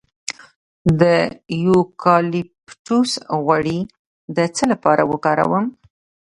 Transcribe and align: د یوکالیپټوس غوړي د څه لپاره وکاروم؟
د 1.01 1.03
یوکالیپټوس 1.67 3.11
غوړي 3.43 3.79
د 4.35 4.37
څه 4.55 4.63
لپاره 4.71 5.01
وکاروم؟ 5.11 5.65